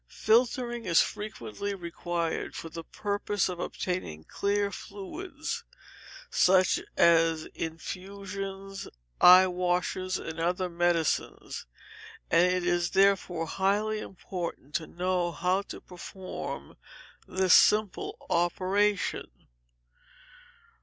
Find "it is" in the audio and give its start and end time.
12.51-12.89